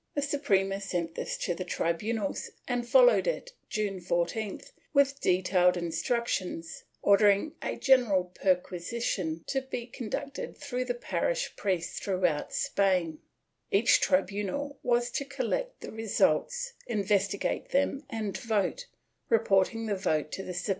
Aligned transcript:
The 0.15 0.23
Suprema 0.23 0.81
sent 0.81 1.13
this 1.13 1.37
to 1.37 1.53
the 1.53 1.63
tribunals 1.63 2.49
and 2.67 2.89
followed 2.89 3.27
it, 3.27 3.51
June 3.69 3.99
14th, 3.99 4.71
with 4.95 5.21
detailed 5.21 5.77
instructions, 5.77 6.85
ordering 7.03 7.53
a 7.61 7.75
general 7.75 8.23
perquisition 8.33 9.43
to 9.45 9.61
be 9.61 9.85
conducted 9.85 10.57
through 10.57 10.85
the 10.85 10.95
parish 10.95 11.55
priests 11.55 11.99
throughout 11.99 12.51
Spain, 12.51 13.19
Each 13.69 13.99
tribunal 14.01 14.79
was 14.81 15.11
to 15.11 15.23
collect 15.23 15.81
the 15.81 15.91
results, 15.91 16.73
investigate 16.87 17.69
them 17.69 18.03
and 18.09 18.35
vote, 18.35 18.87
reporting 19.29 19.85
the 19.85 19.93
vote 19.93 20.31
to 20.31 20.41
the 20.41 20.55
Suprema. 20.55 20.69